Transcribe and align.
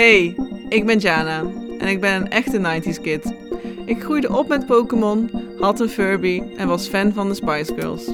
Hey, 0.00 0.36
ik 0.68 0.86
ben 0.86 0.98
Jana 0.98 1.44
en 1.78 1.88
ik 1.88 2.00
ben 2.00 2.14
een 2.14 2.30
echte 2.30 2.58
90s 2.58 3.00
kid. 3.02 3.34
Ik 3.84 4.02
groeide 4.02 4.36
op 4.36 4.48
met 4.48 4.66
Pokémon, 4.66 5.30
had 5.58 5.80
een 5.80 5.88
Furby 5.88 6.42
en 6.56 6.68
was 6.68 6.88
fan 6.88 7.12
van 7.12 7.28
de 7.28 7.34
Spice 7.34 7.74
Girls. 7.74 8.08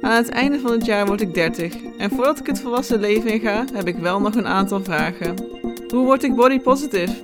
Aan 0.00 0.16
het 0.16 0.28
einde 0.28 0.60
van 0.60 0.72
het 0.72 0.84
jaar 0.84 1.06
word 1.06 1.20
ik 1.20 1.34
30 1.34 1.74
en 1.98 2.10
voordat 2.10 2.38
ik 2.38 2.46
het 2.46 2.60
volwassen 2.60 3.00
leven 3.00 3.30
inga, 3.30 3.64
heb 3.72 3.86
ik 3.86 3.96
wel 3.96 4.20
nog 4.20 4.34
een 4.34 4.46
aantal 4.46 4.84
vragen. 4.84 5.34
Hoe 5.88 6.04
word 6.04 6.22
ik 6.22 6.34
body 6.34 6.60
positive? 6.60 7.14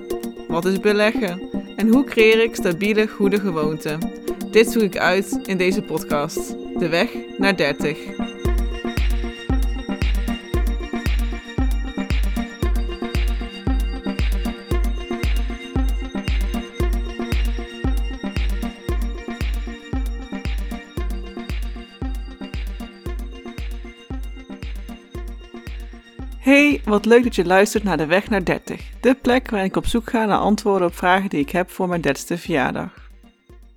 Wat 0.47 0.65
is 0.65 0.79
beleggen? 0.79 1.41
En 1.75 1.87
hoe 1.87 2.03
creëer 2.03 2.43
ik 2.43 2.55
stabiele, 2.55 3.07
goede 3.07 3.39
gewoonten? 3.39 3.99
Dit 4.51 4.71
zoek 4.71 4.83
ik 4.83 4.97
uit 4.97 5.39
in 5.45 5.57
deze 5.57 5.81
podcast. 5.81 6.55
De 6.79 6.89
weg 6.89 7.09
naar 7.37 7.57
30. 7.57 8.26
Hey, 26.47 26.81
wat 26.85 27.05
leuk 27.05 27.23
dat 27.23 27.35
je 27.35 27.45
luistert 27.45 27.83
naar 27.83 27.97
De 27.97 28.05
Weg 28.05 28.29
naar 28.29 28.43
30. 28.43 28.89
De 29.01 29.15
plek 29.15 29.49
waar 29.49 29.63
ik 29.63 29.75
op 29.75 29.85
zoek 29.85 30.09
ga 30.09 30.25
naar 30.25 30.37
antwoorden 30.37 30.87
op 30.87 30.95
vragen 30.95 31.29
die 31.29 31.39
ik 31.39 31.49
heb 31.49 31.69
voor 31.69 31.87
mijn 31.87 32.01
30ste 32.07 32.39
verjaardag. 32.39 33.09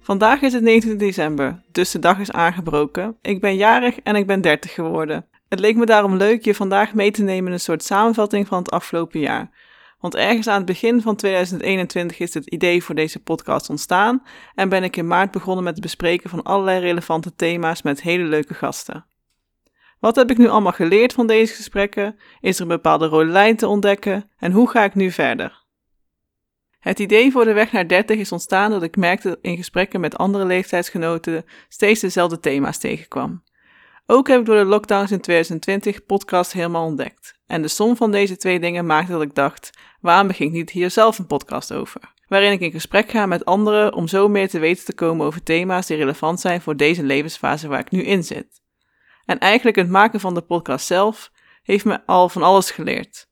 Vandaag 0.00 0.40
is 0.40 0.52
het 0.52 0.62
19 0.62 0.98
december, 0.98 1.62
dus 1.72 1.90
de 1.90 1.98
dag 1.98 2.18
is 2.18 2.32
aangebroken. 2.32 3.16
Ik 3.22 3.40
ben 3.40 3.56
jarig 3.56 4.00
en 4.00 4.16
ik 4.16 4.26
ben 4.26 4.40
30 4.40 4.74
geworden. 4.74 5.26
Het 5.48 5.60
leek 5.60 5.76
me 5.76 5.86
daarom 5.86 6.16
leuk 6.16 6.44
je 6.44 6.54
vandaag 6.54 6.94
mee 6.94 7.10
te 7.10 7.22
nemen 7.22 7.46
in 7.46 7.52
een 7.52 7.60
soort 7.60 7.82
samenvatting 7.82 8.46
van 8.46 8.58
het 8.58 8.70
afgelopen 8.70 9.20
jaar. 9.20 9.50
Want 10.00 10.14
ergens 10.14 10.48
aan 10.48 10.56
het 10.56 10.66
begin 10.66 11.00
van 11.00 11.16
2021 11.16 12.18
is 12.18 12.34
het 12.34 12.46
idee 12.46 12.82
voor 12.82 12.94
deze 12.94 13.22
podcast 13.22 13.70
ontstaan 13.70 14.22
en 14.54 14.68
ben 14.68 14.82
ik 14.82 14.96
in 14.96 15.06
maart 15.06 15.30
begonnen 15.30 15.64
met 15.64 15.72
het 15.72 15.82
bespreken 15.82 16.30
van 16.30 16.42
allerlei 16.42 16.80
relevante 16.80 17.34
thema's 17.34 17.82
met 17.82 18.02
hele 18.02 18.24
leuke 18.24 18.54
gasten. 18.54 19.09
Wat 20.00 20.16
heb 20.16 20.30
ik 20.30 20.38
nu 20.38 20.48
allemaal 20.48 20.72
geleerd 20.72 21.12
van 21.12 21.26
deze 21.26 21.54
gesprekken? 21.54 22.18
Is 22.40 22.56
er 22.56 22.62
een 22.62 22.68
bepaalde 22.68 23.06
rode 23.06 23.30
lijn 23.30 23.56
te 23.56 23.66
ontdekken? 23.66 24.30
En 24.38 24.52
hoe 24.52 24.70
ga 24.70 24.84
ik 24.84 24.94
nu 24.94 25.10
verder? 25.10 25.64
Het 26.78 26.98
idee 26.98 27.32
voor 27.32 27.44
de 27.44 27.52
weg 27.52 27.72
naar 27.72 27.88
30 27.88 28.18
is 28.18 28.32
ontstaan 28.32 28.70
dat 28.70 28.82
ik 28.82 28.96
merkte 28.96 29.38
in 29.40 29.56
gesprekken 29.56 30.00
met 30.00 30.18
andere 30.18 30.44
leeftijdsgenoten 30.44 31.44
steeds 31.68 32.00
dezelfde 32.00 32.40
thema's 32.40 32.78
tegenkwam. 32.78 33.42
Ook 34.06 34.28
heb 34.28 34.40
ik 34.40 34.46
door 34.46 34.56
de 34.56 34.64
lockdowns 34.64 35.10
in 35.10 35.20
2020 35.20 36.06
podcast 36.06 36.52
helemaal 36.52 36.86
ontdekt. 36.86 37.38
En 37.46 37.62
de 37.62 37.68
som 37.68 37.96
van 37.96 38.10
deze 38.10 38.36
twee 38.36 38.60
dingen 38.60 38.86
maakte 38.86 39.12
dat 39.12 39.22
ik 39.22 39.34
dacht: 39.34 39.70
waarom 40.00 40.26
begin 40.26 40.46
ik 40.46 40.52
niet 40.52 40.70
hier 40.70 40.90
zelf 40.90 41.18
een 41.18 41.26
podcast 41.26 41.72
over? 41.72 42.00
Waarin 42.28 42.52
ik 42.52 42.60
in 42.60 42.70
gesprek 42.70 43.10
ga 43.10 43.26
met 43.26 43.44
anderen 43.44 43.94
om 43.94 44.08
zo 44.08 44.28
meer 44.28 44.48
te 44.48 44.58
weten 44.58 44.84
te 44.84 44.94
komen 44.94 45.26
over 45.26 45.42
thema's 45.42 45.86
die 45.86 45.96
relevant 45.96 46.40
zijn 46.40 46.60
voor 46.60 46.76
deze 46.76 47.02
levensfase 47.02 47.68
waar 47.68 47.80
ik 47.80 47.90
nu 47.90 48.02
in 48.02 48.24
zit. 48.24 48.59
En 49.30 49.38
eigenlijk 49.38 49.76
het 49.76 49.88
maken 49.88 50.20
van 50.20 50.34
de 50.34 50.40
podcast 50.40 50.86
zelf 50.86 51.30
heeft 51.62 51.84
me 51.84 52.06
al 52.06 52.28
van 52.28 52.42
alles 52.42 52.70
geleerd. 52.70 53.28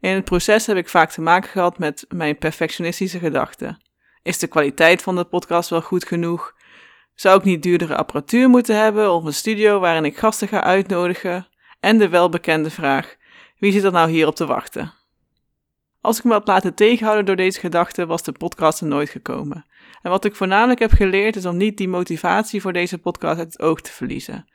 In 0.00 0.14
het 0.14 0.24
proces 0.24 0.66
heb 0.66 0.76
ik 0.76 0.88
vaak 0.88 1.10
te 1.10 1.20
maken 1.20 1.50
gehad 1.50 1.78
met 1.78 2.04
mijn 2.08 2.38
perfectionistische 2.38 3.18
gedachten. 3.18 3.82
Is 4.22 4.38
de 4.38 4.46
kwaliteit 4.46 5.02
van 5.02 5.16
de 5.16 5.24
podcast 5.24 5.70
wel 5.70 5.82
goed 5.82 6.04
genoeg? 6.04 6.54
Zou 7.14 7.38
ik 7.38 7.44
niet 7.44 7.62
duurdere 7.62 7.96
apparatuur 7.96 8.48
moeten 8.48 8.76
hebben 8.76 9.12
of 9.12 9.24
een 9.24 9.34
studio 9.34 9.78
waarin 9.78 10.04
ik 10.04 10.18
gasten 10.18 10.48
ga 10.48 10.62
uitnodigen? 10.62 11.48
En 11.80 11.98
de 11.98 12.08
welbekende 12.08 12.70
vraag: 12.70 13.16
wie 13.58 13.72
zit 13.72 13.84
er 13.84 13.92
nou 13.92 14.10
hier 14.10 14.26
op 14.26 14.34
te 14.34 14.46
wachten? 14.46 14.92
Als 16.00 16.18
ik 16.18 16.24
me 16.24 16.32
had 16.32 16.46
laten 16.46 16.74
tegenhouden 16.74 17.26
door 17.26 17.36
deze 17.36 17.60
gedachten, 17.60 18.06
was 18.06 18.22
de 18.22 18.32
podcast 18.32 18.80
er 18.80 18.86
nooit 18.86 19.10
gekomen. 19.10 19.66
En 20.02 20.10
wat 20.10 20.24
ik 20.24 20.36
voornamelijk 20.36 20.80
heb 20.80 20.92
geleerd 20.92 21.36
is 21.36 21.46
om 21.46 21.56
niet 21.56 21.76
die 21.76 21.88
motivatie 21.88 22.60
voor 22.60 22.72
deze 22.72 22.98
podcast 22.98 23.38
uit 23.38 23.52
het 23.52 23.60
oog 23.60 23.80
te 23.80 23.92
verliezen. 23.92 24.46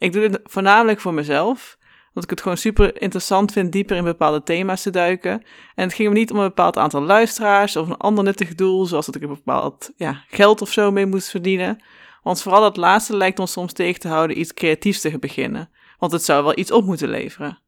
Ik 0.00 0.12
doe 0.12 0.22
het 0.22 0.40
voornamelijk 0.44 1.00
voor 1.00 1.14
mezelf. 1.14 1.78
Want 2.12 2.24
ik 2.24 2.30
het 2.30 2.40
gewoon 2.40 2.56
super 2.56 3.02
interessant 3.02 3.52
vind 3.52 3.72
dieper 3.72 3.96
in 3.96 4.04
bepaalde 4.04 4.42
thema's 4.42 4.82
te 4.82 4.90
duiken. 4.90 5.32
En 5.74 5.84
het 5.84 5.94
ging 5.94 6.08
me 6.08 6.14
niet 6.14 6.30
om 6.30 6.36
een 6.36 6.48
bepaald 6.48 6.76
aantal 6.76 7.00
luisteraars 7.00 7.76
of 7.76 7.88
een 7.88 7.96
ander 7.96 8.24
nuttig 8.24 8.54
doel, 8.54 8.86
zoals 8.86 9.06
dat 9.06 9.14
ik 9.14 9.22
een 9.22 9.28
bepaald 9.28 9.90
ja, 9.96 10.24
geld 10.28 10.62
of 10.62 10.72
zo 10.72 10.90
mee 10.90 11.06
moest 11.06 11.28
verdienen. 11.28 11.82
Want 12.22 12.42
vooral 12.42 12.60
dat 12.60 12.76
laatste 12.76 13.16
lijkt 13.16 13.38
ons 13.38 13.52
soms 13.52 13.72
tegen 13.72 14.00
te 14.00 14.08
houden 14.08 14.40
iets 14.40 14.54
creatiefs 14.54 15.00
te 15.00 15.18
beginnen. 15.18 15.70
Want 15.98 16.12
het 16.12 16.24
zou 16.24 16.44
wel 16.44 16.58
iets 16.58 16.70
op 16.70 16.84
moeten 16.84 17.08
leveren. 17.08 17.58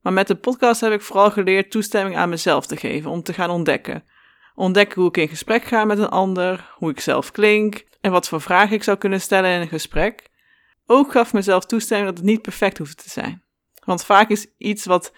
Maar 0.00 0.12
met 0.12 0.26
de 0.26 0.34
podcast 0.34 0.80
heb 0.80 0.92
ik 0.92 1.02
vooral 1.02 1.30
geleerd 1.30 1.70
toestemming 1.70 2.16
aan 2.16 2.28
mezelf 2.28 2.66
te 2.66 2.76
geven 2.76 3.10
om 3.10 3.22
te 3.22 3.32
gaan 3.32 3.50
ontdekken. 3.50 4.04
Ontdekken 4.54 5.00
hoe 5.00 5.08
ik 5.08 5.16
in 5.16 5.28
gesprek 5.28 5.64
ga 5.64 5.84
met 5.84 5.98
een 5.98 6.08
ander, 6.08 6.72
hoe 6.74 6.90
ik 6.90 7.00
zelf 7.00 7.30
klink 7.30 7.84
en 8.00 8.10
wat 8.10 8.28
voor 8.28 8.40
vragen 8.40 8.74
ik 8.74 8.82
zou 8.82 8.96
kunnen 8.96 9.20
stellen 9.20 9.50
in 9.50 9.60
een 9.60 9.68
gesprek. 9.68 10.34
Ook 10.86 11.12
gaf 11.12 11.32
mezelf 11.32 11.64
toestemming 11.64 12.08
dat 12.08 12.18
het 12.18 12.26
niet 12.26 12.42
perfect 12.42 12.78
hoeft 12.78 13.02
te 13.02 13.10
zijn. 13.10 13.42
Want 13.84 14.04
vaak 14.04 14.30
is 14.30 14.46
iets 14.58 14.84
wat 14.84 15.12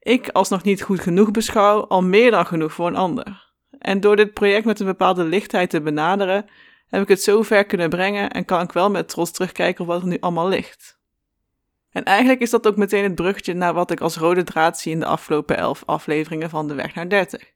ik 0.00 0.28
als 0.28 0.48
nog 0.48 0.62
niet 0.62 0.82
goed 0.82 1.00
genoeg 1.00 1.30
beschouw 1.30 1.86
al 1.86 2.02
meer 2.02 2.30
dan 2.30 2.46
genoeg 2.46 2.72
voor 2.72 2.86
een 2.86 2.96
ander. 2.96 3.52
En 3.78 4.00
door 4.00 4.16
dit 4.16 4.32
project 4.32 4.64
met 4.64 4.80
een 4.80 4.86
bepaalde 4.86 5.24
lichtheid 5.24 5.70
te 5.70 5.80
benaderen, 5.80 6.46
heb 6.86 7.02
ik 7.02 7.08
het 7.08 7.22
zo 7.22 7.42
ver 7.42 7.64
kunnen 7.64 7.88
brengen 7.88 8.30
en 8.30 8.44
kan 8.44 8.60
ik 8.60 8.72
wel 8.72 8.90
met 8.90 9.08
trots 9.08 9.30
terugkijken 9.30 9.80
op 9.80 9.86
wat 9.86 10.02
er 10.02 10.08
nu 10.08 10.16
allemaal 10.20 10.48
ligt. 10.48 10.98
En 11.90 12.04
eigenlijk 12.04 12.40
is 12.40 12.50
dat 12.50 12.66
ook 12.66 12.76
meteen 12.76 13.02
het 13.02 13.14
bruggetje 13.14 13.54
naar 13.54 13.74
wat 13.74 13.90
ik 13.90 14.00
als 14.00 14.16
rode 14.16 14.42
draad 14.42 14.78
zie 14.78 14.92
in 14.92 15.00
de 15.00 15.06
afgelopen 15.06 15.56
elf 15.56 15.82
afleveringen 15.86 16.50
van 16.50 16.68
De 16.68 16.74
Weg 16.74 16.94
naar 16.94 17.08
30. 17.08 17.52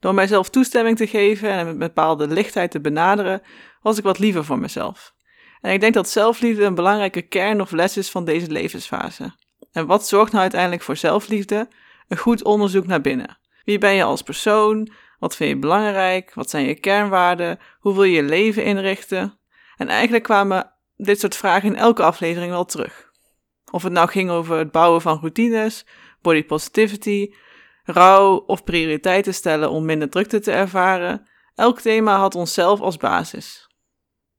Door 0.00 0.14
mijzelf 0.14 0.50
toestemming 0.50 0.96
te 0.96 1.06
geven 1.06 1.50
en 1.50 1.66
met 1.66 1.78
bepaalde 1.78 2.26
lichtheid 2.26 2.70
te 2.70 2.80
benaderen, 2.80 3.42
was 3.80 3.98
ik 3.98 4.04
wat 4.04 4.18
liever 4.18 4.44
voor 4.44 4.58
mezelf. 4.58 5.14
En 5.62 5.72
ik 5.72 5.80
denk 5.80 5.94
dat 5.94 6.08
zelfliefde 6.08 6.64
een 6.64 6.74
belangrijke 6.74 7.22
kern 7.22 7.60
of 7.60 7.70
les 7.70 7.96
is 7.96 8.10
van 8.10 8.24
deze 8.24 8.50
levensfase. 8.50 9.34
En 9.72 9.86
wat 9.86 10.08
zorgt 10.08 10.30
nou 10.30 10.42
uiteindelijk 10.42 10.82
voor 10.82 10.96
zelfliefde? 10.96 11.68
Een 12.08 12.16
goed 12.16 12.44
onderzoek 12.44 12.86
naar 12.86 13.00
binnen. 13.00 13.38
Wie 13.64 13.78
ben 13.78 13.94
je 13.94 14.02
als 14.02 14.22
persoon? 14.22 14.92
Wat 15.18 15.36
vind 15.36 15.50
je 15.50 15.56
belangrijk? 15.56 16.34
Wat 16.34 16.50
zijn 16.50 16.66
je 16.66 16.74
kernwaarden? 16.74 17.58
Hoe 17.80 17.94
wil 17.94 18.02
je 18.02 18.12
je 18.12 18.22
leven 18.22 18.64
inrichten? 18.64 19.38
En 19.76 19.88
eigenlijk 19.88 20.24
kwamen 20.24 20.72
dit 20.96 21.20
soort 21.20 21.36
vragen 21.36 21.68
in 21.68 21.76
elke 21.76 22.02
aflevering 22.02 22.50
wel 22.50 22.64
terug. 22.64 23.10
Of 23.70 23.82
het 23.82 23.92
nou 23.92 24.08
ging 24.08 24.30
over 24.30 24.58
het 24.58 24.70
bouwen 24.70 25.00
van 25.00 25.18
routines, 25.18 25.86
body 26.22 26.44
positivity, 26.44 27.34
rouw 27.84 28.36
of 28.36 28.64
prioriteiten 28.64 29.34
stellen 29.34 29.70
om 29.70 29.84
minder 29.84 30.10
drukte 30.10 30.40
te 30.40 30.52
ervaren, 30.52 31.28
elk 31.54 31.80
thema 31.80 32.16
had 32.16 32.34
onszelf 32.34 32.80
als 32.80 32.96
basis. 32.96 33.71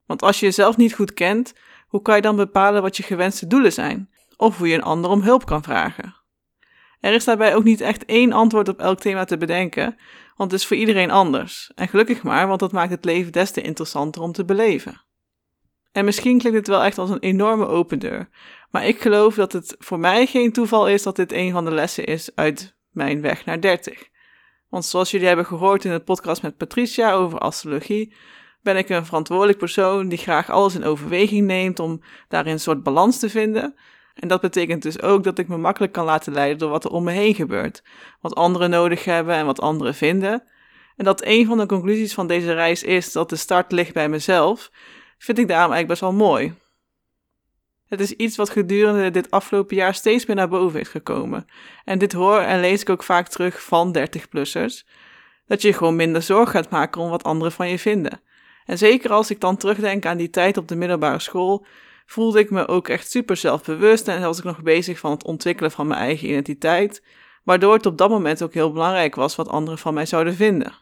Want 0.06 0.22
als 0.22 0.40
je 0.40 0.46
jezelf 0.46 0.78
niet 0.78 0.94
goed 0.94 1.14
kent, 1.14 1.53
hoe 1.88 2.02
kan 2.02 2.16
je 2.16 2.22
dan 2.22 2.36
bepalen 2.36 2.81
wat 2.81 2.97
je 2.97 3.03
gewenste 3.03 3.47
doelen 3.47 3.74
zijn? 3.74 4.09
Of 4.38 4.58
hoe 4.58 4.68
je 4.68 4.75
een 4.75 4.84
ander 4.84 5.12
om 5.12 5.22
hulp 5.22 5.46
kan 5.46 5.64
vragen? 5.64 6.16
Er 7.00 7.14
is 7.14 7.24
daarbij 7.24 7.56
ook 7.56 7.64
niet 7.64 7.81
echt 7.81 8.06
één 8.06 8.31
antwoord 8.31 8.68
op 8.68 8.80
elk 8.80 9.00
thema 9.00 9.24
te 9.25 9.38
bedenken, 9.38 9.97
want 10.36 10.52
het 10.52 10.59
is 10.59 10.68
voor 10.68 10.78
iedereen 10.78 11.12
anders. 11.12 11.72
En 11.75 11.88
gelukkig 11.88 12.24
maar, 12.24 12.47
want 12.47 12.59
dat 12.59 12.72
maakt 12.72 12.92
het 12.92 13.06
leven 13.06 13.31
des 13.31 13.52
te 13.52 13.62
interessanter 13.62 14.22
om 14.22 14.31
te 14.31 14.46
beleven. 14.46 15.02
En 15.92 16.06
misschien 16.06 16.38
klinkt 16.38 16.58
het 16.58 16.68
wel 16.68 16.84
echt 16.84 16.97
als 16.97 17.09
een 17.09 17.19
enorme 17.19 17.66
open 17.66 18.00
deur, 18.00 18.30
maar 18.72 18.88
ik 18.88 19.02
geloof 19.02 19.36
dat 19.36 19.53
het 19.53 19.75
voor 19.80 20.00
mij 20.00 20.25
geen 20.25 20.52
toeval 20.52 20.88
is 20.88 21.03
dat 21.03 21.16
dit 21.16 21.31
een 21.31 21.52
van 21.52 21.66
de 21.66 21.72
lessen 21.72 22.06
is 22.06 22.36
uit 22.36 22.75
mijn 22.92 23.22
weg 23.22 23.46
naar 23.46 23.62
30. 23.62 24.09
Want 24.69 24.86
zoals 24.86 25.12
jullie 25.12 25.28
hebben 25.28 25.46
gehoord 25.46 25.86
in 25.86 25.92
het 25.92 26.06
podcast 26.06 26.42
met 26.42 26.58
Patricia 26.58 27.13
over 27.13 27.40
astrologie, 27.40 28.16
ben 28.63 28.78
ik 28.78 28.90
een 28.90 29.06
verantwoordelijk 29.06 29.57
persoon 29.57 30.07
die 30.07 30.18
graag 30.18 30.50
alles 30.50 30.75
in 30.75 30.84
overweging 30.84 31.46
neemt 31.46 31.80
om 31.80 32.01
daarin 32.27 32.54
een 32.54 32.60
soort 32.60 32.83
balans 32.83 33.19
te 33.19 33.30
vinden. 33.30 33.75
En 34.13 34.27
dat 34.27 34.42
betekent 34.42 34.81
dus 34.81 35.01
ook 35.01 35.24
dat 35.24 35.39
ik 35.39 35.48
me 35.48 35.57
makkelijk 35.57 35.94
kan 35.94 36.06
laten 36.06 36.33
leiden 36.33 36.57
door 36.57 36.69
wat 36.69 36.83
er 36.83 36.92
om 36.92 37.04
me 37.04 37.12
heen 37.12 37.36
gebeurt, 37.36 37.83
wat 38.21 38.36
anderen 38.36 38.69
nodig 38.69 39.06
hebben 39.06 39.36
en 39.36 39.45
wat 39.45 39.62
anderen 39.62 39.95
vinden. 39.95 40.44
En 40.95 41.06
dat 41.06 41.25
een 41.25 41.45
van 41.45 41.57
de 41.57 41.65
conclusies 41.65 42.13
van 42.13 42.27
deze 42.27 42.54
reis 42.54 42.83
is 42.83 43.12
dat 43.12 43.30
de 43.30 43.36
start 43.36 43.71
ligt 43.71 43.94
bij 43.94 44.10
mezelf, 44.10 44.71
vind 45.18 45.38
ik 45.38 45.48
daarom 45.48 45.71
eigenlijk 45.71 45.88
best 45.88 46.01
wel 46.01 46.27
mooi. 46.27 46.54
Het 47.88 48.00
is 48.00 48.12
iets 48.12 48.36
wat 48.36 48.50
gedurende 48.50 49.12
dit 49.12 49.31
afgelopen 49.31 49.75
jaar 49.75 49.94
steeds 49.94 50.25
meer 50.25 50.36
naar 50.36 50.50
boven 50.50 50.80
is 50.80 50.88
gekomen. 50.89 51.45
En 51.83 52.00
dit 52.00 52.13
hoor 52.13 52.39
en 52.39 52.60
lees 52.60 52.81
ik 52.81 52.89
ook 52.89 53.04
vaak 53.04 53.27
terug 53.27 53.63
van 53.63 53.98
30-plussers. 53.98 54.89
Dat 55.45 55.62
je 55.62 55.74
gewoon 55.74 55.95
minder 55.95 56.21
zorg 56.21 56.51
gaat 56.51 56.69
maken 56.69 57.01
om 57.01 57.10
wat 57.10 57.24
anderen 57.24 57.54
van 57.54 57.69
je 57.69 57.80
vinden. 57.80 58.21
En 58.65 58.77
zeker 58.77 59.12
als 59.12 59.31
ik 59.31 59.39
dan 59.39 59.57
terugdenk 59.57 60.06
aan 60.06 60.18
die 60.18 60.30
tijd 60.30 60.57
op 60.57 60.68
de 60.68 60.75
middelbare 60.75 61.19
school, 61.19 61.65
voelde 62.06 62.39
ik 62.39 62.50
me 62.50 62.68
ook 62.68 62.88
echt 62.88 63.12
super 63.12 63.38
zelfbewust 63.38 64.07
en 64.07 64.21
was 64.21 64.38
ik 64.38 64.44
nog 64.44 64.62
bezig 64.62 65.00
van 65.00 65.12
het 65.12 65.24
ontwikkelen 65.24 65.71
van 65.71 65.88
mijn 65.88 66.00
eigen 66.00 66.27
identiteit, 66.27 67.04
waardoor 67.44 67.74
het 67.74 67.86
op 67.86 67.98
dat 67.98 68.10
moment 68.10 68.44
ook 68.44 68.54
heel 68.54 68.71
belangrijk 68.71 69.15
was 69.15 69.36
wat 69.36 69.48
anderen 69.48 69.80
van 69.80 69.94
mij 69.94 70.06
zouden 70.06 70.36
vinden. 70.36 70.74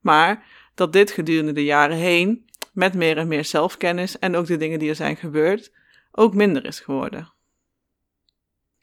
Maar 0.00 0.44
dat 0.74 0.92
dit 0.92 1.10
gedurende 1.10 1.52
de 1.52 1.64
jaren 1.64 1.96
heen, 1.96 2.44
met 2.72 2.94
meer 2.94 3.16
en 3.16 3.28
meer 3.28 3.44
zelfkennis 3.44 4.18
en 4.18 4.36
ook 4.36 4.46
de 4.46 4.56
dingen 4.56 4.78
die 4.78 4.88
er 4.88 4.94
zijn 4.94 5.16
gebeurd, 5.16 5.72
ook 6.12 6.34
minder 6.34 6.64
is 6.64 6.80
geworden. 6.80 7.32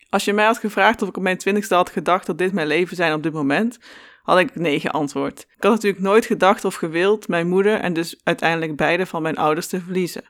Als 0.10 0.26
je 0.26 0.34
mij 0.34 0.46
had 0.46 0.58
gevraagd 0.58 1.02
of 1.02 1.08
ik 1.08 1.18
op 1.18 1.24
mijn 1.24 1.38
twintigste 1.38 1.76
had 1.76 1.90
gedacht 1.90 2.26
dat 2.26 2.38
dit 2.38 2.54
mijn 2.54 2.68
leven 2.68 2.96
zijn 2.96 3.14
op 3.14 3.24
dit 3.24 3.34
moment, 3.34 3.80
had 4.28 4.40
ik 4.40 4.56
nee 4.56 4.80
geantwoord. 4.80 5.40
Ik 5.40 5.64
had 5.64 5.72
natuurlijk 5.72 6.04
nooit 6.04 6.26
gedacht 6.26 6.66
of 6.66 6.76
gewild 6.76 7.28
mijn 7.28 7.48
moeder 7.48 7.80
en 7.80 7.94
dus 7.94 8.20
uiteindelijk 8.24 8.76
beide 8.76 9.06
van 9.06 9.22
mijn 9.22 9.38
ouders 9.38 9.68
te 9.68 9.82
verliezen. 9.82 10.24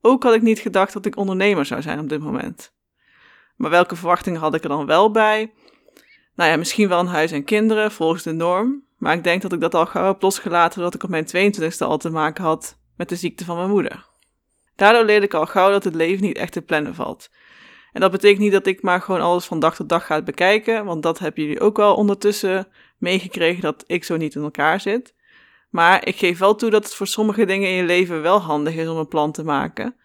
Ook 0.00 0.22
had 0.22 0.34
ik 0.34 0.42
niet 0.42 0.58
gedacht 0.58 0.92
dat 0.92 1.06
ik 1.06 1.16
ondernemer 1.16 1.66
zou 1.66 1.82
zijn 1.82 1.98
op 1.98 2.08
dit 2.08 2.20
moment. 2.20 2.72
Maar 3.56 3.70
welke 3.70 3.96
verwachtingen 3.96 4.40
had 4.40 4.54
ik 4.54 4.62
er 4.62 4.68
dan 4.68 4.86
wel 4.86 5.10
bij? 5.10 5.52
Nou 6.34 6.50
ja, 6.50 6.56
misschien 6.56 6.88
wel 6.88 7.00
een 7.00 7.06
huis 7.06 7.32
en 7.32 7.44
kinderen, 7.44 7.92
volgens 7.92 8.22
de 8.22 8.32
norm. 8.32 8.84
Maar 8.96 9.14
ik 9.14 9.24
denk 9.24 9.42
dat 9.42 9.52
ik 9.52 9.60
dat 9.60 9.74
al 9.74 9.86
gauw 9.86 10.06
heb 10.06 10.22
losgelaten 10.22 10.80
dat 10.80 10.94
ik 10.94 11.02
op 11.02 11.10
mijn 11.10 11.26
22e 11.26 11.78
al 11.78 11.98
te 11.98 12.10
maken 12.10 12.44
had 12.44 12.78
met 12.96 13.08
de 13.08 13.16
ziekte 13.16 13.44
van 13.44 13.56
mijn 13.56 13.70
moeder. 13.70 14.06
Daardoor 14.74 15.04
leerde 15.04 15.26
ik 15.26 15.34
al 15.34 15.46
gauw 15.46 15.70
dat 15.70 15.84
het 15.84 15.94
leven 15.94 16.24
niet 16.24 16.36
echt 16.36 16.52
te 16.52 16.62
plannen 16.62 16.94
valt. 16.94 17.30
En 17.92 18.02
dat 18.02 18.10
betekent 18.10 18.40
niet 18.40 18.52
dat 18.52 18.66
ik 18.66 18.82
maar 18.82 19.00
gewoon 19.00 19.20
alles 19.20 19.44
van 19.44 19.60
dag 19.60 19.74
tot 19.74 19.88
dag 19.88 20.06
ga 20.06 20.22
bekijken, 20.22 20.84
want 20.84 21.02
dat 21.02 21.18
hebben 21.18 21.42
jullie 21.42 21.60
ook 21.60 21.76
wel 21.76 21.94
ondertussen 21.94 22.68
meegekregen 22.98 23.62
dat 23.62 23.84
ik 23.86 24.04
zo 24.04 24.16
niet 24.16 24.34
in 24.34 24.42
elkaar 24.42 24.80
zit. 24.80 25.14
Maar 25.70 26.06
ik 26.06 26.16
geef 26.16 26.38
wel 26.38 26.54
toe 26.54 26.70
dat 26.70 26.84
het 26.84 26.94
voor 26.94 27.06
sommige 27.06 27.44
dingen 27.44 27.68
in 27.68 27.74
je 27.74 27.84
leven 27.84 28.22
wel 28.22 28.40
handig 28.40 28.74
is 28.74 28.88
om 28.88 28.96
een 28.96 29.08
plan 29.08 29.32
te 29.32 29.44
maken. 29.44 29.96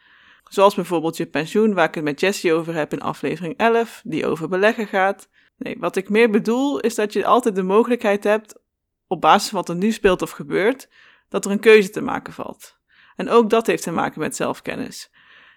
Zoals 0.44 0.76
bijvoorbeeld 0.76 1.18
je 1.18 1.26
pensioen, 1.26 1.74
waar 1.74 1.88
ik 1.88 1.96
het 1.96 2.04
met 2.04 2.20
Jessie 2.20 2.54
over 2.54 2.74
heb 2.74 2.94
in 2.94 3.02
aflevering 3.02 3.58
11, 3.58 4.02
die 4.04 4.26
over 4.26 4.50
beleggen 4.50 4.88
gaat. 4.88 5.30
Nee, 5.58 5.76
wat 5.80 5.96
ik 5.96 6.10
meer 6.10 6.30
bedoel 6.30 6.80
is 6.80 6.96
dat 6.96 7.14
je 7.14 7.26
altijd 7.26 7.56
de 7.56 7.64
mogelijkheid 7.64 8.24
hebt, 8.24 8.60
op 9.08 9.22
basis 9.22 9.50
van 9.50 9.60
wat 9.60 9.70
er 9.70 9.76
nu 9.76 9.92
speelt 9.92 10.22
of 10.22 10.32
gebeurt, 10.32 10.90
dat 11.30 11.46
er 11.46 11.52
een 11.52 11.60
keuze 11.60 11.90
te 11.90 12.02
maken 12.02 12.34
valt. 12.34 12.80
En 13.16 13.30
ook 13.30 13.50
dat 13.50 13.68
heeft 13.68 13.84
te 13.84 13.92
maken 13.92 14.20
met 14.20 14.36
zelfkennis. 14.36 15.12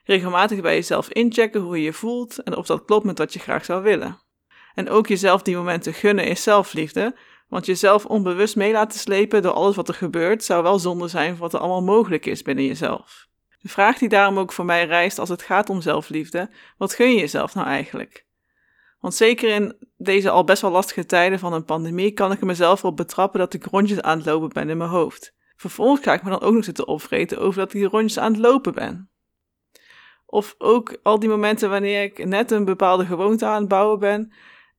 Regelmatig 0.04 0.60
bij 0.60 0.74
jezelf 0.74 1.08
inchecken 1.08 1.60
hoe 1.60 1.76
je 1.76 1.82
je 1.82 1.92
voelt 1.92 2.42
en 2.42 2.56
of 2.56 2.66
dat 2.66 2.84
klopt 2.84 3.04
met 3.04 3.18
wat 3.18 3.32
je 3.32 3.38
graag 3.38 3.64
zou 3.64 3.82
willen. 3.82 4.23
En 4.74 4.90
ook 4.90 5.06
jezelf 5.06 5.42
die 5.42 5.56
momenten 5.56 5.94
gunnen 5.94 6.24
is 6.24 6.42
zelfliefde, 6.42 7.16
want 7.48 7.66
jezelf 7.66 8.06
onbewust 8.06 8.56
mee 8.56 8.72
laten 8.72 8.98
slepen 8.98 9.42
door 9.42 9.52
alles 9.52 9.76
wat 9.76 9.88
er 9.88 9.94
gebeurt 9.94 10.44
zou 10.44 10.62
wel 10.62 10.78
zonde 10.78 11.08
zijn 11.08 11.30
voor 11.30 11.40
wat 11.40 11.54
er 11.54 11.60
allemaal 11.60 11.94
mogelijk 11.94 12.26
is 12.26 12.42
binnen 12.42 12.64
jezelf. 12.64 13.26
De 13.60 13.68
vraag 13.68 13.98
die 13.98 14.08
daarom 14.08 14.38
ook 14.38 14.52
voor 14.52 14.64
mij 14.64 14.86
rijst 14.86 15.18
als 15.18 15.28
het 15.28 15.42
gaat 15.42 15.70
om 15.70 15.80
zelfliefde: 15.80 16.50
wat 16.76 16.94
gun 16.94 17.10
je 17.10 17.20
jezelf 17.20 17.54
nou 17.54 17.66
eigenlijk? 17.66 18.26
Want 19.00 19.14
zeker 19.14 19.54
in 19.54 19.76
deze 19.96 20.30
al 20.30 20.44
best 20.44 20.62
wel 20.62 20.70
lastige 20.70 21.06
tijden 21.06 21.38
van 21.38 21.52
een 21.52 21.64
pandemie 21.64 22.12
kan 22.12 22.32
ik 22.32 22.40
er 22.40 22.46
mezelf 22.46 22.84
op 22.84 22.96
betrappen 22.96 23.38
dat 23.40 23.54
ik 23.54 23.64
rondjes 23.64 24.00
aan 24.00 24.16
het 24.16 24.26
lopen 24.26 24.48
ben 24.48 24.70
in 24.70 24.76
mijn 24.76 24.90
hoofd. 24.90 25.34
Vervolgens 25.56 26.04
ga 26.04 26.12
ik 26.12 26.22
me 26.22 26.30
dan 26.30 26.40
ook 26.40 26.54
nog 26.54 26.64
zitten 26.64 26.86
opvreten 26.86 27.38
over 27.38 27.58
dat 27.58 27.72
ik 27.74 27.80
die 27.80 27.88
rondjes 27.88 28.18
aan 28.18 28.32
het 28.32 28.40
lopen 28.40 28.74
ben. 28.74 29.10
Of 30.26 30.54
ook 30.58 30.96
al 31.02 31.18
die 31.18 31.28
momenten 31.28 31.70
wanneer 31.70 32.02
ik 32.02 32.24
net 32.24 32.50
een 32.50 32.64
bepaalde 32.64 33.04
gewoonte 33.04 33.46
aan 33.46 33.60
het 33.60 33.68
bouwen 33.68 33.98
ben 33.98 34.32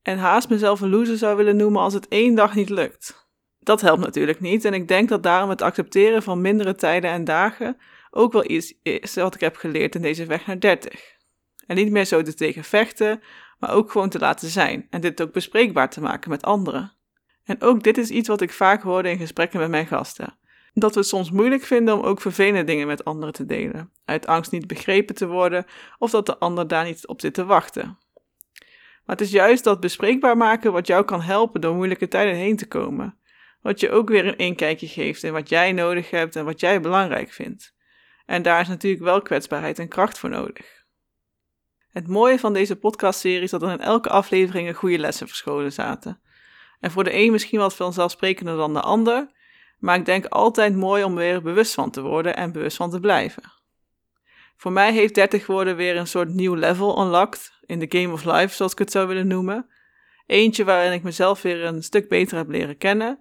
en 0.06 0.18
haast 0.18 0.48
mezelf 0.48 0.80
een 0.80 0.90
loser 0.90 1.16
zou 1.16 1.36
willen 1.36 1.56
noemen 1.56 1.80
als 1.80 1.94
het 1.94 2.08
één 2.08 2.34
dag 2.34 2.54
niet 2.54 2.68
lukt. 2.68 3.28
Dat 3.58 3.80
helpt 3.80 4.00
natuurlijk 4.00 4.40
niet 4.40 4.64
en 4.64 4.74
ik 4.74 4.88
denk 4.88 5.08
dat 5.08 5.22
daarom 5.22 5.50
het 5.50 5.62
accepteren 5.62 6.22
van 6.22 6.40
mindere 6.40 6.74
tijden 6.74 7.10
en 7.10 7.24
dagen 7.24 7.76
ook 8.10 8.32
wel 8.32 8.50
iets 8.50 8.74
is 8.82 9.14
wat 9.14 9.34
ik 9.34 9.40
heb 9.40 9.56
geleerd 9.56 9.94
in 9.94 10.02
deze 10.02 10.26
weg 10.26 10.46
naar 10.46 10.60
30. 10.60 11.14
En 11.66 11.76
niet 11.76 11.90
meer 11.90 12.04
zo 12.04 12.22
te 12.22 12.34
tegen 12.34 12.64
vechten, 12.64 13.20
maar 13.58 13.70
ook 13.70 13.90
gewoon 13.90 14.08
te 14.08 14.18
laten 14.18 14.48
zijn 14.48 14.86
en 14.90 15.00
dit 15.00 15.22
ook 15.22 15.32
bespreekbaar 15.32 15.90
te 15.90 16.00
maken 16.00 16.30
met 16.30 16.42
anderen. 16.42 16.92
En 17.44 17.62
ook 17.62 17.82
dit 17.82 17.98
is 17.98 18.10
iets 18.10 18.28
wat 18.28 18.40
ik 18.40 18.52
vaak 18.52 18.82
hoorde 18.82 19.10
in 19.10 19.18
gesprekken 19.18 19.60
met 19.60 19.70
mijn 19.70 19.86
gasten. 19.86 20.38
Dat 20.72 20.94
we 20.94 21.00
het 21.00 21.08
soms 21.08 21.30
moeilijk 21.30 21.62
vinden 21.62 21.94
om 21.94 22.04
ook 22.04 22.20
vervelende 22.20 22.64
dingen 22.64 22.86
met 22.86 23.04
anderen 23.04 23.34
te 23.34 23.46
delen, 23.46 23.92
uit 24.04 24.26
angst 24.26 24.52
niet 24.52 24.66
begrepen 24.66 25.14
te 25.14 25.26
worden 25.26 25.64
of 25.98 26.10
dat 26.10 26.26
de 26.26 26.38
ander 26.38 26.68
daar 26.68 26.84
niet 26.84 27.06
op 27.06 27.20
zit 27.20 27.34
te 27.34 27.44
wachten. 27.44 27.98
Maar 29.06 29.16
het 29.16 29.26
is 29.26 29.32
juist 29.32 29.64
dat 29.64 29.80
bespreekbaar 29.80 30.36
maken 30.36 30.72
wat 30.72 30.86
jou 30.86 31.04
kan 31.04 31.20
helpen 31.20 31.60
door 31.60 31.74
moeilijke 31.74 32.08
tijden 32.08 32.34
heen 32.34 32.56
te 32.56 32.66
komen. 32.66 33.18
Wat 33.60 33.80
je 33.80 33.90
ook 33.90 34.08
weer 34.08 34.26
een 34.26 34.36
inkijkje 34.36 34.86
geeft 34.86 35.22
in 35.22 35.32
wat 35.32 35.48
jij 35.48 35.72
nodig 35.72 36.10
hebt 36.10 36.36
en 36.36 36.44
wat 36.44 36.60
jij 36.60 36.80
belangrijk 36.80 37.32
vindt. 37.32 37.74
En 38.26 38.42
daar 38.42 38.60
is 38.60 38.68
natuurlijk 38.68 39.02
wel 39.02 39.22
kwetsbaarheid 39.22 39.78
en 39.78 39.88
kracht 39.88 40.18
voor 40.18 40.30
nodig. 40.30 40.84
Het 41.92 42.08
mooie 42.08 42.38
van 42.38 42.52
deze 42.52 42.76
podcastserie 42.76 43.42
is 43.42 43.50
dat 43.50 43.62
er 43.62 43.70
in 43.70 43.80
elke 43.80 44.08
aflevering 44.08 44.68
een 44.68 44.74
goede 44.74 44.98
lessen 44.98 45.26
verscholen 45.26 45.72
zaten. 45.72 46.20
En 46.80 46.90
voor 46.90 47.04
de 47.04 47.14
een 47.14 47.30
misschien 47.30 47.58
wat 47.58 47.76
vanzelfsprekender 47.76 48.56
dan 48.56 48.74
de 48.74 48.80
ander, 48.80 49.30
maar 49.78 49.96
ik 49.96 50.04
denk 50.04 50.26
altijd 50.26 50.76
mooi 50.76 51.04
om 51.04 51.14
weer 51.14 51.42
bewust 51.42 51.74
van 51.74 51.90
te 51.90 52.00
worden 52.00 52.36
en 52.36 52.52
bewust 52.52 52.76
van 52.76 52.90
te 52.90 53.00
blijven. 53.00 53.42
Voor 54.56 54.72
mij 54.72 54.92
heeft 54.92 55.14
30 55.14 55.46
worden 55.46 55.76
weer 55.76 55.96
een 55.96 56.06
soort 56.06 56.28
nieuw 56.28 56.54
level 56.54 57.02
unlocked 57.02 57.55
in 57.66 57.78
de 57.78 57.98
game 57.98 58.12
of 58.12 58.24
life, 58.24 58.54
zoals 58.54 58.72
ik 58.72 58.78
het 58.78 58.90
zou 58.90 59.06
willen 59.08 59.26
noemen. 59.26 59.66
Eentje 60.26 60.64
waarin 60.64 60.92
ik 60.92 61.02
mezelf 61.02 61.42
weer 61.42 61.64
een 61.64 61.82
stuk 61.82 62.08
beter 62.08 62.36
heb 62.36 62.48
leren 62.48 62.78
kennen, 62.78 63.18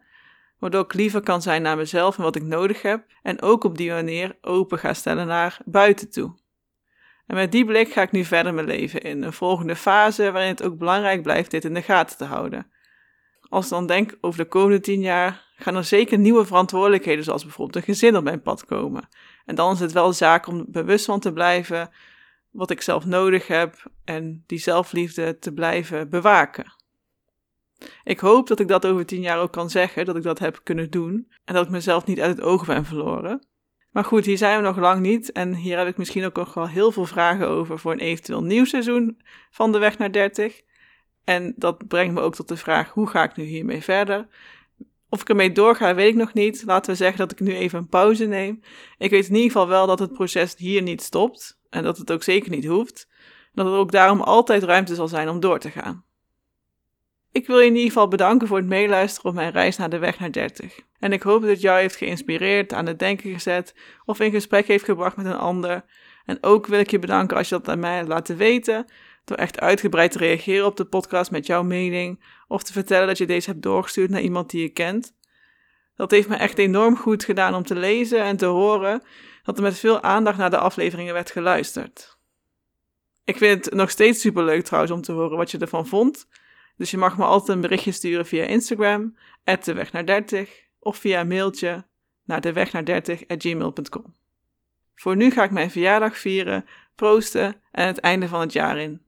waardoor 0.59 0.83
ik 0.83 0.93
liever 0.93 1.21
kan 1.21 1.41
zijn 1.41 1.61
naar 1.61 1.77
mezelf 1.77 2.17
en 2.17 2.23
wat 2.23 2.35
ik 2.35 2.43
nodig 2.43 2.81
heb, 2.81 3.05
en 3.21 3.41
ook 3.41 3.63
op 3.63 3.77
die 3.77 3.91
manier 3.91 4.37
open 4.41 4.79
ga 4.79 4.93
stellen 4.93 5.27
naar 5.27 5.57
buiten 5.65 6.11
toe. 6.11 6.35
En 7.27 7.35
met 7.35 7.51
die 7.51 7.65
blik 7.65 7.91
ga 7.91 8.01
ik 8.01 8.11
nu 8.11 8.23
verder 8.23 8.53
mijn 8.53 8.67
leven 8.67 9.01
in, 9.01 9.23
een 9.23 9.33
volgende 9.33 9.75
fase 9.75 10.31
waarin 10.31 10.49
het 10.49 10.63
ook 10.63 10.77
belangrijk 10.77 11.21
blijft 11.21 11.51
dit 11.51 11.65
in 11.65 11.73
de 11.73 11.81
gaten 11.81 12.17
te 12.17 12.25
houden. 12.25 12.71
Als 13.49 13.65
ik 13.65 13.71
dan 13.71 13.87
denk 13.87 14.17
over 14.21 14.39
de 14.39 14.47
komende 14.47 14.79
tien 14.79 15.01
jaar, 15.01 15.45
gaan 15.55 15.75
er 15.75 15.83
zeker 15.83 16.17
nieuwe 16.17 16.45
verantwoordelijkheden, 16.45 17.23
zoals 17.23 17.43
bijvoorbeeld 17.43 17.75
een 17.75 17.93
gezin 17.93 18.17
op 18.17 18.23
mijn 18.23 18.41
pad 18.41 18.65
komen. 18.65 19.09
En 19.45 19.55
dan 19.55 19.73
is 19.73 19.79
het 19.79 19.91
wel 19.91 20.13
zaak 20.13 20.47
om 20.47 20.65
bewust 20.67 21.05
van 21.05 21.19
te 21.19 21.33
blijven 21.33 21.89
wat 22.55 22.69
ik 22.69 22.81
zelf 22.81 23.05
nodig 23.05 23.47
heb 23.47 23.91
en 24.03 24.43
die 24.45 24.59
zelfliefde 24.59 25.39
te 25.39 25.53
blijven 25.53 26.09
bewaken. 26.09 26.73
Ik 28.03 28.19
hoop 28.19 28.47
dat 28.47 28.59
ik 28.59 28.67
dat 28.67 28.85
over 28.85 29.05
tien 29.05 29.21
jaar 29.21 29.39
ook 29.39 29.51
kan 29.51 29.69
zeggen, 29.69 30.05
dat 30.05 30.15
ik 30.15 30.23
dat 30.23 30.39
heb 30.39 30.59
kunnen 30.63 30.89
doen 30.89 31.31
en 31.45 31.53
dat 31.53 31.65
ik 31.65 31.71
mezelf 31.71 32.05
niet 32.05 32.19
uit 32.19 32.35
het 32.35 32.45
oog 32.45 32.65
ben 32.65 32.85
verloren. 32.85 33.47
Maar 33.91 34.05
goed, 34.05 34.25
hier 34.25 34.37
zijn 34.37 34.57
we 34.57 34.63
nog 34.63 34.77
lang 34.77 35.01
niet 35.01 35.31
en 35.31 35.55
hier 35.55 35.77
heb 35.77 35.87
ik 35.87 35.97
misschien 35.97 36.25
ook 36.25 36.35
nog 36.35 36.53
wel 36.53 36.67
heel 36.67 36.91
veel 36.91 37.05
vragen 37.05 37.47
over 37.47 37.79
voor 37.79 37.91
een 37.91 37.99
eventueel 37.99 38.43
nieuw 38.43 38.65
seizoen 38.65 39.21
van 39.51 39.71
de 39.71 39.77
weg 39.77 39.97
naar 39.97 40.11
30. 40.11 40.61
En 41.23 41.53
dat 41.57 41.87
brengt 41.87 42.13
me 42.13 42.21
ook 42.21 42.35
tot 42.35 42.47
de 42.47 42.57
vraag: 42.57 42.89
hoe 42.89 43.07
ga 43.07 43.23
ik 43.23 43.35
nu 43.35 43.43
hiermee 43.43 43.83
verder? 43.83 44.27
Of 45.09 45.21
ik 45.21 45.29
ermee 45.29 45.51
doorga, 45.51 45.95
weet 45.95 46.09
ik 46.09 46.15
nog 46.15 46.33
niet. 46.33 46.63
Laten 46.65 46.91
we 46.91 46.97
zeggen 46.97 47.17
dat 47.17 47.31
ik 47.31 47.39
nu 47.39 47.55
even 47.55 47.79
een 47.79 47.89
pauze 47.89 48.25
neem. 48.25 48.61
Ik 48.97 49.09
weet 49.09 49.27
in 49.27 49.35
ieder 49.35 49.51
geval 49.51 49.67
wel 49.67 49.87
dat 49.87 49.99
het 49.99 50.13
proces 50.13 50.55
hier 50.57 50.81
niet 50.81 51.01
stopt 51.01 51.59
en 51.75 51.83
dat 51.83 51.97
het 51.97 52.11
ook 52.11 52.23
zeker 52.23 52.51
niet 52.51 52.65
hoeft. 52.65 53.07
Dat 53.53 53.65
er 53.65 53.73
ook 53.73 53.91
daarom 53.91 54.21
altijd 54.21 54.63
ruimte 54.63 54.95
zal 54.95 55.07
zijn 55.07 55.29
om 55.29 55.39
door 55.39 55.59
te 55.59 55.69
gaan. 55.69 56.03
Ik 57.31 57.47
wil 57.47 57.59
je 57.59 57.65
in 57.65 57.75
ieder 57.75 57.87
geval 57.87 58.07
bedanken 58.07 58.47
voor 58.47 58.57
het 58.57 58.65
meeluisteren 58.65 59.29
op 59.29 59.35
mijn 59.35 59.51
reis 59.51 59.77
naar 59.77 59.89
de 59.89 59.97
weg 59.97 60.19
naar 60.19 60.31
30. 60.31 60.79
En 60.99 61.13
ik 61.13 61.21
hoop 61.21 61.41
dat 61.41 61.49
het 61.49 61.61
jou 61.61 61.79
heeft 61.79 61.95
geïnspireerd, 61.95 62.73
aan 62.73 62.85
het 62.85 62.99
denken 62.99 63.31
gezet 63.31 63.75
of 64.05 64.19
in 64.19 64.31
gesprek 64.31 64.67
heeft 64.67 64.85
gebracht 64.85 65.17
met 65.17 65.25
een 65.25 65.37
ander. 65.37 65.85
En 66.25 66.37
ook 66.41 66.67
wil 66.67 66.79
ik 66.79 66.91
je 66.91 66.99
bedanken 66.99 67.37
als 67.37 67.49
je 67.49 67.55
dat 67.55 67.69
aan 67.69 67.79
mij 67.79 68.05
laat 68.05 68.35
weten, 68.35 68.85
door 69.25 69.37
echt 69.37 69.59
uitgebreid 69.59 70.11
te 70.11 70.17
reageren 70.17 70.65
op 70.65 70.77
de 70.77 70.85
podcast 70.85 71.31
met 71.31 71.45
jouw 71.45 71.63
mening 71.63 72.23
of 72.47 72.63
te 72.63 72.73
vertellen 72.73 73.07
dat 73.07 73.17
je 73.17 73.25
deze 73.25 73.49
hebt 73.49 73.63
doorgestuurd 73.63 74.09
naar 74.09 74.21
iemand 74.21 74.49
die 74.49 74.61
je 74.61 74.69
kent. 74.69 75.13
Dat 75.95 76.11
heeft 76.11 76.27
me 76.27 76.35
echt 76.35 76.57
enorm 76.57 76.97
goed 76.97 77.23
gedaan 77.23 77.55
om 77.55 77.63
te 77.63 77.75
lezen 77.75 78.21
en 78.21 78.37
te 78.37 78.45
horen 78.45 79.01
dat 79.45 79.57
er 79.57 79.63
met 79.63 79.79
veel 79.79 80.01
aandacht 80.01 80.37
naar 80.37 80.49
de 80.49 80.57
afleveringen 80.57 81.13
werd 81.13 81.31
geluisterd. 81.31 82.17
Ik 83.23 83.37
vind 83.37 83.65
het 83.65 83.73
nog 83.73 83.89
steeds 83.89 84.21
superleuk 84.21 84.63
trouwens 84.63 84.93
om 84.93 85.01
te 85.01 85.11
horen 85.11 85.37
wat 85.37 85.51
je 85.51 85.57
ervan 85.57 85.87
vond. 85.87 86.27
Dus 86.77 86.91
je 86.91 86.97
mag 86.97 87.17
me 87.17 87.23
altijd 87.23 87.55
een 87.55 87.61
berichtje 87.61 87.91
sturen 87.91 88.25
via 88.25 88.43
Instagram, 88.43 89.17
de 89.43 89.73
weg 89.73 89.91
naar 89.91 90.05
30, 90.05 90.63
of 90.79 90.97
via 90.97 91.23
mailtje 91.23 91.85
naar 92.23 92.41
de 92.41 92.53
weg 92.53 92.71
naar 92.71 92.85
30 92.85 93.23
gmail.com. 93.27 94.15
Voor 94.95 95.15
nu 95.15 95.31
ga 95.31 95.43
ik 95.43 95.51
mijn 95.51 95.71
verjaardag 95.71 96.17
vieren, 96.17 96.65
proosten 96.95 97.55
en 97.71 97.87
het 97.87 97.97
einde 97.99 98.27
van 98.27 98.39
het 98.39 98.53
jaar 98.53 98.77
in. 98.77 99.01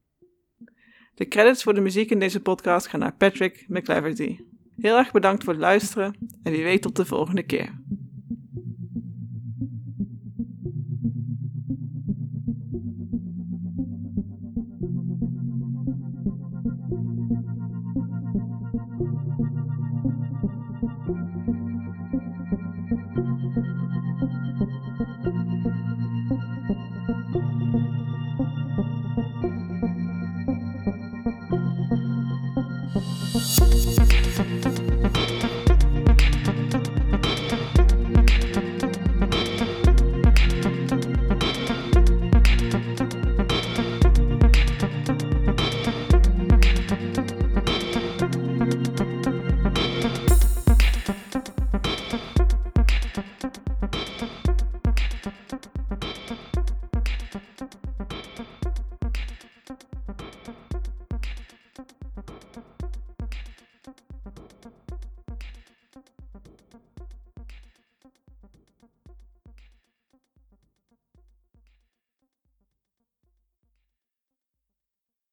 De 1.16 1.28
credits 1.28 1.64
voor 1.64 1.74
de 1.74 1.82
muziek 1.82 2.12
in 2.12 2.20
deze 2.20 2.42
podcast 2.42 2.88
gaan 2.88 3.00
naar 3.00 3.16
Patrick 3.16 3.66
McCleverty. 3.68 4.40
Heel 4.82 4.98
erg 4.98 5.12
bedankt 5.12 5.44
voor 5.44 5.54
het 5.54 5.62
luisteren 5.62 6.16
en 6.44 6.52
wie 6.52 6.64
weet 6.64 6.82
tot 6.82 6.96
de 6.96 7.06
volgende 7.06 7.44
keer. 7.44 7.82
Thank 16.68 16.92
you. 19.82 19.87